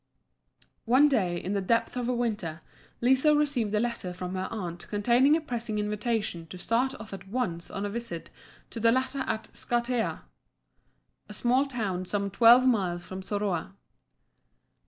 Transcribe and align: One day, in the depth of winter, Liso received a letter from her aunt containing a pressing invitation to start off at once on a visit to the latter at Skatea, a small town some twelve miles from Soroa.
One 0.85 1.07
day, 1.09 1.37
in 1.37 1.53
the 1.53 1.61
depth 1.61 1.95
of 1.95 2.07
winter, 2.07 2.61
Liso 3.01 3.35
received 3.35 3.71
a 3.75 3.79
letter 3.79 4.13
from 4.13 4.33
her 4.33 4.47
aunt 4.49 4.87
containing 4.87 5.35
a 5.35 5.41
pressing 5.41 5.77
invitation 5.77 6.47
to 6.47 6.57
start 6.57 6.99
off 6.99 7.13
at 7.13 7.27
once 7.27 7.69
on 7.69 7.85
a 7.85 7.89
visit 7.91 8.31
to 8.71 8.79
the 8.79 8.91
latter 8.91 9.19
at 9.19 9.49
Skatea, 9.53 10.21
a 11.29 11.33
small 11.35 11.67
town 11.67 12.07
some 12.07 12.31
twelve 12.31 12.65
miles 12.65 13.05
from 13.05 13.21
Soroa. 13.21 13.75